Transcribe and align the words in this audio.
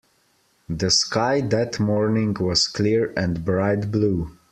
The 0.67 0.89
sky 0.89 1.41
that 1.41 1.79
morning 1.79 2.33
was 2.39 2.67
clear 2.67 3.13
and 3.15 3.45
bright 3.45 3.91
blue. 3.91 4.35